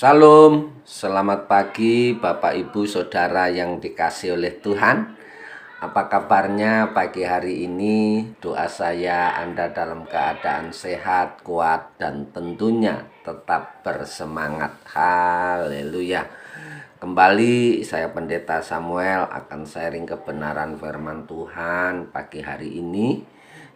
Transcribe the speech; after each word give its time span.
Salam, 0.00 0.80
selamat 0.80 1.44
pagi 1.44 2.16
Bapak 2.16 2.56
Ibu 2.56 2.88
Saudara 2.88 3.52
yang 3.52 3.84
dikasih 3.84 4.32
oleh 4.32 4.56
Tuhan. 4.56 5.12
Apa 5.76 6.08
kabarnya 6.08 6.96
pagi 6.96 7.20
hari 7.20 7.68
ini? 7.68 8.24
Doa 8.40 8.64
saya 8.64 9.36
Anda 9.36 9.68
dalam 9.68 10.08
keadaan 10.08 10.72
sehat, 10.72 11.44
kuat, 11.44 12.00
dan 12.00 12.32
tentunya 12.32 13.12
tetap 13.20 13.84
bersemangat. 13.84 14.72
Haleluya. 14.88 16.24
Kembali 16.96 17.84
saya 17.84 18.08
Pendeta 18.08 18.64
Samuel 18.64 19.28
akan 19.28 19.68
sharing 19.68 20.08
kebenaran 20.08 20.80
firman 20.80 21.28
Tuhan 21.28 22.08
pagi 22.08 22.40
hari 22.40 22.80
ini. 22.80 23.20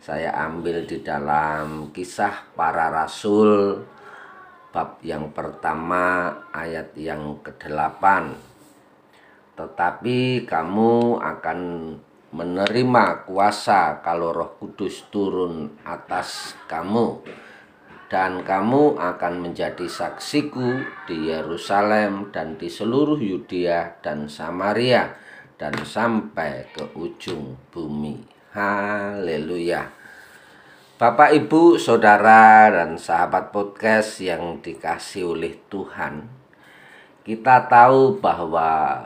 Saya 0.00 0.32
ambil 0.40 0.88
di 0.88 1.04
dalam 1.04 1.92
kisah 1.92 2.48
para 2.56 2.88
rasul 2.88 3.84
bab 4.74 4.98
yang 5.06 5.30
pertama 5.30 6.34
ayat 6.50 6.98
yang 6.98 7.38
ke-8 7.46 8.02
tetapi 9.54 10.42
kamu 10.42 11.22
akan 11.22 11.60
menerima 12.34 13.22
kuasa 13.22 14.02
kalau 14.02 14.34
Roh 14.34 14.58
Kudus 14.58 15.06
turun 15.14 15.78
atas 15.86 16.58
kamu 16.66 17.22
dan 18.10 18.42
kamu 18.42 18.98
akan 18.98 19.34
menjadi 19.38 19.86
saksiku 19.86 20.82
di 21.06 21.30
Yerusalem 21.30 22.34
dan 22.34 22.58
di 22.58 22.66
seluruh 22.66 23.22
Yudea 23.22 24.02
dan 24.02 24.26
Samaria 24.26 25.14
dan 25.54 25.78
sampai 25.86 26.66
ke 26.74 26.90
ujung 26.98 27.54
bumi. 27.70 28.18
Haleluya. 28.50 30.03
Bapak, 30.94 31.34
Ibu, 31.34 31.74
Saudara, 31.74 32.70
dan 32.70 33.02
sahabat 33.02 33.50
podcast 33.50 34.22
yang 34.22 34.62
dikasih 34.62 35.26
oleh 35.26 35.58
Tuhan, 35.66 36.22
kita 37.26 37.66
tahu 37.66 38.22
bahwa 38.22 39.02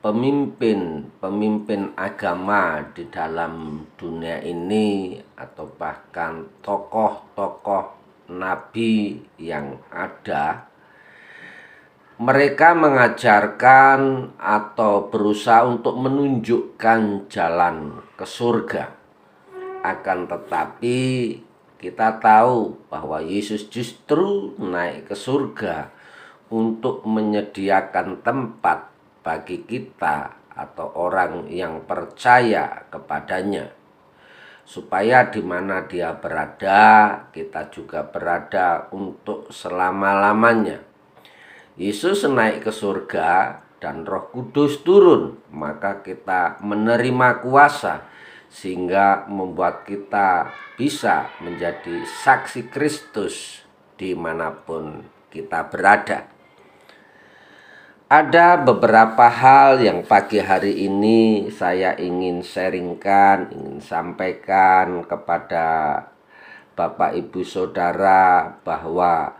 pemimpin-pemimpin 0.00 1.92
agama 1.92 2.88
di 2.88 3.04
dalam 3.12 3.84
dunia 4.00 4.40
ini 4.40 5.20
atau 5.36 5.68
bahkan 5.76 6.48
tokoh-tokoh 6.64 7.84
nabi 8.32 9.20
yang 9.36 9.76
ada 9.92 10.72
mereka 12.16 12.72
mengajarkan 12.72 14.32
atau 14.40 15.12
berusaha 15.12 15.68
untuk 15.68 16.00
menunjukkan 16.00 17.28
jalan 17.28 18.00
ke 18.16 18.24
surga 18.24 18.96
akan 19.94 20.26
tetapi 20.26 20.98
kita 21.76 22.18
tahu 22.18 22.88
bahwa 22.88 23.20
Yesus 23.20 23.68
justru 23.68 24.56
naik 24.58 25.12
ke 25.12 25.14
surga 25.14 25.92
untuk 26.50 27.04
menyediakan 27.04 28.24
tempat 28.24 28.90
bagi 29.20 29.62
kita 29.66 30.34
atau 30.56 30.88
orang 30.96 31.52
yang 31.52 31.84
percaya 31.84 32.88
kepadanya 32.88 33.76
supaya 34.66 35.30
di 35.30 35.38
mana 35.46 35.86
dia 35.86 36.10
berada 36.18 36.82
kita 37.30 37.70
juga 37.70 38.02
berada 38.02 38.90
untuk 38.90 39.54
selama-lamanya. 39.54 40.82
Yesus 41.78 42.26
naik 42.26 42.66
ke 42.66 42.72
surga 42.74 43.62
dan 43.78 44.02
Roh 44.02 44.26
Kudus 44.34 44.82
turun, 44.82 45.38
maka 45.54 46.02
kita 46.02 46.58
menerima 46.66 47.46
kuasa 47.46 48.02
sehingga 48.50 49.26
membuat 49.28 49.84
kita 49.84 50.50
bisa 50.78 51.30
menjadi 51.42 52.04
saksi 52.04 52.72
Kristus 52.72 53.64
di 53.96 54.12
mana 54.12 54.52
pun 54.52 55.04
kita 55.32 55.68
berada. 55.68 56.28
Ada 58.06 58.62
beberapa 58.62 59.26
hal 59.26 59.82
yang 59.82 60.06
pagi 60.06 60.38
hari 60.38 60.86
ini 60.86 61.50
saya 61.50 61.98
ingin 61.98 62.38
sharingkan, 62.38 63.50
ingin 63.50 63.82
sampaikan 63.82 65.02
kepada 65.02 65.66
Bapak 66.78 67.18
Ibu 67.18 67.42
Saudara 67.42 68.46
bahwa 68.62 69.34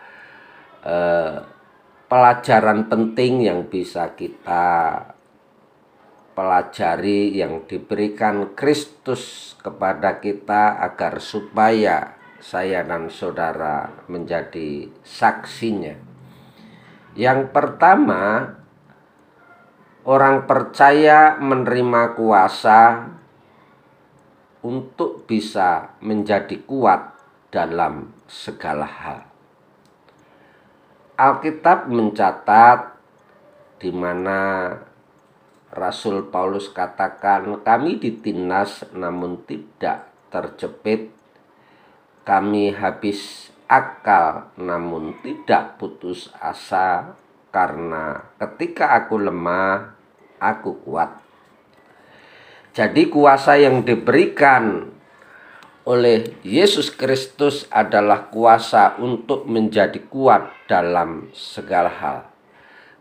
eh, 0.83 1.47
pelajaran 2.11 2.91
penting 2.91 3.47
yang 3.47 3.71
bisa 3.71 4.19
kita 4.19 4.99
pelajari 6.37 7.33
yang 7.33 7.65
diberikan 7.65 8.53
Kristus 8.53 9.57
kepada 9.65 10.21
kita 10.21 10.77
agar 10.85 11.17
supaya 11.17 12.13
saya 12.45 12.85
dan 12.85 13.09
saudara 13.09 14.05
menjadi 14.07 14.93
saksinya. 15.01 15.97
Yang 17.17 17.49
pertama, 17.49 18.53
orang 20.05 20.45
percaya 20.45 21.41
menerima 21.41 22.13
kuasa 22.13 23.09
untuk 24.61 25.25
bisa 25.25 25.97
menjadi 26.05 26.61
kuat 26.69 27.17
dalam 27.49 28.13
segala 28.29 28.85
hal. 28.85 29.21
Alkitab 31.17 31.89
mencatat 31.89 32.93
di 33.81 33.89
mana 33.89 34.69
Rasul 35.77 36.33
Paulus 36.33 36.73
katakan, 36.73 37.61
"Kami 37.61 38.01
ditindas 38.01 38.89
namun 38.97 39.45
tidak 39.45 40.09
terjepit. 40.33 41.13
Kami 42.25 42.73
habis 42.73 43.53
akal 43.69 44.49
namun 44.57 45.21
tidak 45.21 45.77
putus 45.77 46.33
asa, 46.41 47.13
karena 47.53 48.25
ketika 48.41 48.97
aku 48.97 49.21
lemah, 49.21 49.93
aku 50.41 50.81
kuat." 50.81 51.21
Jadi, 52.73 53.13
kuasa 53.13 53.61
yang 53.61 53.85
diberikan 53.85 54.97
oleh 55.87 56.41
Yesus 56.43 56.89
Kristus 56.89 57.69
adalah 57.69 58.33
kuasa 58.33 58.97
untuk 58.97 59.45
menjadi 59.45 60.03
kuat 60.09 60.51
dalam 60.67 61.31
segala 61.31 61.89
hal. 61.89 62.36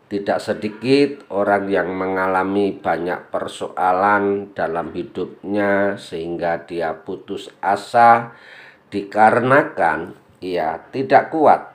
Tidak 0.05 0.38
sedikit 0.38 1.25
orang 1.33 1.66
yang 1.66 1.89
mengalami 1.97 2.77
banyak 2.77 3.33
persoalan 3.33 4.53
dalam 4.53 4.93
hidupnya 4.93 5.97
sehingga 5.97 6.61
dia 6.61 6.93
putus 6.93 7.49
asa 7.57 8.38
dikarenakan 8.93 10.13
ia 10.45 10.77
tidak 10.93 11.33
kuat. 11.33 11.73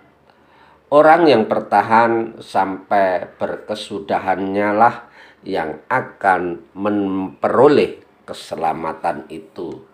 Orang 0.94 1.26
yang 1.26 1.50
bertahan 1.50 2.38
sampai 2.38 3.34
berkesudahannya 3.34 4.68
lah 4.78 5.10
yang 5.42 5.82
akan 5.90 6.70
memperoleh 6.74 8.02
keselamatan 8.26 9.26
itu. 9.26 9.89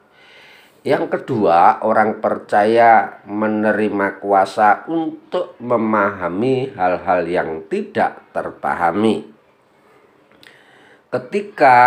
Yang 0.86 1.18
kedua, 1.18 1.82
orang 1.82 2.22
percaya 2.22 3.18
menerima 3.26 4.22
kuasa 4.22 4.86
untuk 4.86 5.58
memahami 5.58 6.70
hal-hal 6.78 7.26
yang 7.26 7.66
tidak 7.66 8.30
terpahami. 8.30 9.26
Ketika 11.10 11.78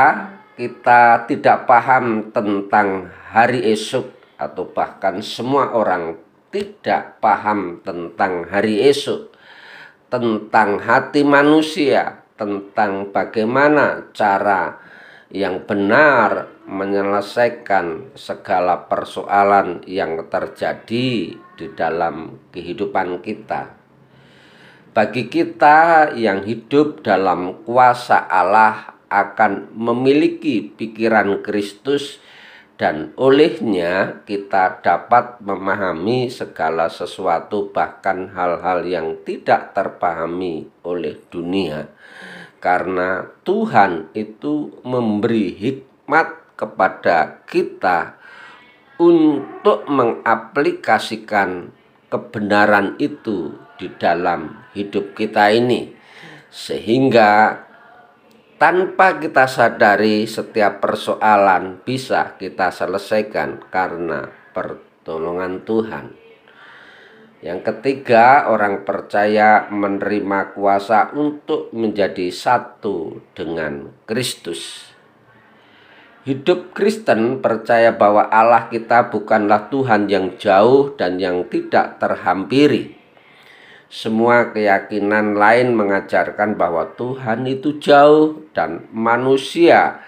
kita 0.60 1.24
tidak 1.32 1.64
paham 1.64 2.36
tentang 2.36 3.08
hari 3.32 3.72
esok 3.72 4.36
atau 4.36 4.68
bahkan 4.68 5.24
semua 5.24 5.72
orang 5.72 6.20
tidak 6.52 7.24
paham 7.24 7.80
tentang 7.80 8.52
hari 8.52 8.84
esok, 8.84 9.32
tentang 10.12 10.76
hati 10.84 11.24
manusia, 11.24 12.28
tentang 12.36 13.16
bagaimana 13.16 14.12
cara 14.12 14.89
yang 15.30 15.62
benar 15.70 16.50
menyelesaikan 16.66 18.18
segala 18.18 18.90
persoalan 18.90 19.86
yang 19.86 20.26
terjadi 20.26 21.38
di 21.38 21.68
dalam 21.78 22.50
kehidupan 22.50 23.22
kita. 23.22 23.78
Bagi 24.90 25.30
kita 25.30 26.12
yang 26.18 26.42
hidup 26.50 27.06
dalam 27.06 27.62
kuasa 27.62 28.26
Allah 28.26 28.98
akan 29.10 29.70
memiliki 29.78 30.66
pikiran 30.66 31.46
Kristus 31.46 32.18
dan 32.80 33.14
olehnya 33.20 34.24
kita 34.26 34.82
dapat 34.82 35.44
memahami 35.46 36.32
segala 36.34 36.90
sesuatu 36.90 37.70
bahkan 37.70 38.34
hal-hal 38.34 38.88
yang 38.88 39.20
tidak 39.28 39.78
terpahami 39.78 40.72
oleh 40.82 41.20
dunia 41.30 41.92
karena 42.60 43.28
Tuhan 43.48 44.12
itu 44.14 44.84
memberi 44.84 45.56
hikmat 45.56 46.60
kepada 46.60 47.44
kita 47.48 48.20
untuk 49.00 49.88
mengaplikasikan 49.88 51.72
kebenaran 52.12 53.00
itu 53.00 53.56
di 53.80 53.88
dalam 53.96 54.60
hidup 54.76 55.16
kita 55.16 55.56
ini, 55.56 55.96
sehingga 56.52 57.64
tanpa 58.60 59.16
kita 59.24 59.48
sadari, 59.48 60.28
setiap 60.28 60.84
persoalan 60.84 61.80
bisa 61.88 62.36
kita 62.36 62.76
selesaikan 62.76 63.64
karena 63.72 64.28
pertolongan 64.52 65.64
Tuhan. 65.64 66.29
Yang 67.40 67.72
ketiga, 67.72 68.52
orang 68.52 68.84
percaya 68.84 69.72
menerima 69.72 70.52
kuasa 70.52 71.16
untuk 71.16 71.72
menjadi 71.72 72.28
satu 72.28 73.24
dengan 73.32 73.96
Kristus. 74.04 74.92
Hidup 76.28 76.76
Kristen 76.76 77.40
percaya 77.40 77.96
bahwa 77.96 78.28
Allah 78.28 78.68
kita 78.68 79.08
bukanlah 79.08 79.72
Tuhan 79.72 80.12
yang 80.12 80.36
jauh 80.36 80.92
dan 81.00 81.16
yang 81.16 81.48
tidak 81.48 81.96
terhampiri. 82.04 83.00
Semua 83.88 84.52
keyakinan 84.52 85.40
lain 85.40 85.74
mengajarkan 85.80 86.60
bahwa 86.60 86.92
Tuhan 87.00 87.48
itu 87.48 87.80
jauh 87.80 88.52
dan 88.52 88.86
manusia 88.92 90.04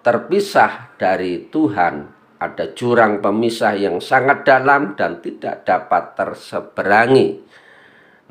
terpisah 0.00 0.96
dari 0.96 1.44
Tuhan. 1.52 2.19
Ada 2.40 2.72
jurang 2.72 3.20
pemisah 3.20 3.76
yang 3.76 4.00
sangat 4.00 4.48
dalam 4.48 4.96
dan 4.96 5.20
tidak 5.20 5.68
dapat 5.68 6.16
terseberangi. 6.16 7.36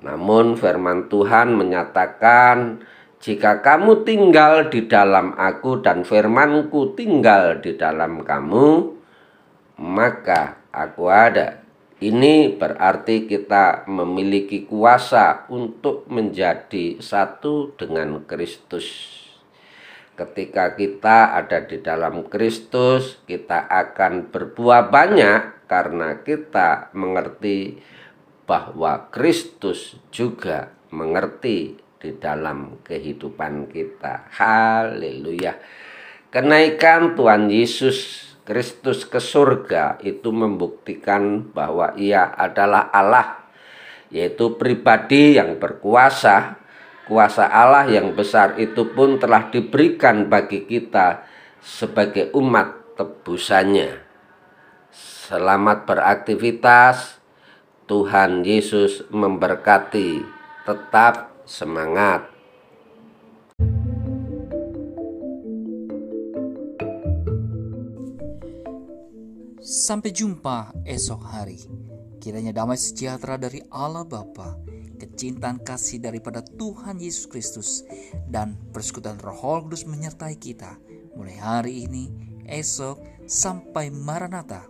Namun 0.02 0.58
firman 0.58 1.06
Tuhan 1.14 1.54
menyatakan 1.54 2.82
jika 3.22 3.62
kamu 3.62 4.08
tinggal 4.08 4.74
di 4.74 4.90
dalam 4.90 5.38
aku 5.38 5.84
dan 5.86 6.08
firmanku 6.08 6.98
tinggal 6.98 7.62
di 7.62 7.78
dalam 7.78 8.26
kamu, 8.26 8.68
maka 9.78 10.58
aku 10.74 11.06
ada. 11.12 11.62
Ini 12.00 12.56
berarti 12.56 13.28
kita 13.28 13.84
memiliki 13.92 14.64
kuasa 14.64 15.52
untuk 15.52 16.08
menjadi 16.08 17.04
satu 17.04 17.76
dengan 17.76 18.24
Kristus. 18.24 18.88
Ketika 20.20 20.76
kita 20.76 21.32
ada 21.32 21.64
di 21.64 21.80
dalam 21.80 22.28
Kristus, 22.28 23.24
kita 23.24 23.72
akan 23.72 24.28
berbuah 24.28 24.92
banyak 24.92 25.64
karena 25.72 26.20
kita 26.20 26.92
mengerti 26.92 27.80
bahwa 28.44 29.08
Kristus 29.16 29.96
juga 30.12 30.76
mengerti 30.92 31.80
di 32.04 32.12
dalam 32.20 32.84
kehidupan 32.84 33.72
kita. 33.72 34.28
Haleluya. 34.36 35.56
Kenaikan 36.28 37.16
Tuhan 37.16 37.48
Yesus 37.48 38.28
Kristus 38.44 39.08
ke 39.08 39.24
surga 39.24 40.04
itu 40.04 40.36
membuktikan 40.36 41.48
bahwa 41.48 41.96
ia 41.96 42.28
adalah 42.36 42.92
Allah, 42.92 43.40
yaitu 44.12 44.60
pribadi 44.60 45.40
yang 45.40 45.56
berkuasa. 45.56 46.60
Kuasa 47.10 47.50
Allah 47.50 47.90
yang 47.90 48.14
besar 48.14 48.62
itu 48.62 48.86
pun 48.94 49.18
telah 49.18 49.50
diberikan 49.50 50.30
bagi 50.30 50.70
kita 50.70 51.26
sebagai 51.58 52.30
umat 52.38 52.94
tebusannya. 53.02 53.98
Selamat 54.94 55.90
beraktivitas. 55.90 57.18
Tuhan 57.90 58.46
Yesus 58.46 59.10
memberkati. 59.10 60.22
Tetap 60.70 61.34
semangat. 61.50 62.30
Sampai 69.66 70.14
jumpa 70.14 70.78
esok 70.86 71.26
hari. 71.26 71.58
Kiranya 72.22 72.54
damai 72.54 72.78
sejahtera 72.78 73.42
dari 73.42 73.66
Allah 73.74 74.06
Bapa, 74.06 74.69
kecintaan 75.00 75.64
kasih 75.64 76.04
daripada 76.04 76.44
Tuhan 76.44 77.00
Yesus 77.00 77.26
Kristus, 77.32 77.88
dan 78.28 78.60
persekutuan 78.76 79.18
Roh 79.24 79.64
Kudus 79.64 79.88
menyertai 79.88 80.36
kita 80.36 80.76
mulai 81.20 81.36
hari 81.36 81.84
ini, 81.84 82.12
esok, 82.48 83.28
sampai 83.28 83.92
Maranatha. 83.92 84.68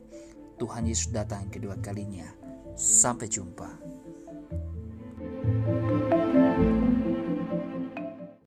Tuhan 0.57 0.89
Yesus 0.89 1.13
datang 1.13 1.47
kedua 1.53 1.77
kalinya. 1.79 2.25
Sampai 2.73 3.29
jumpa. 3.29 3.88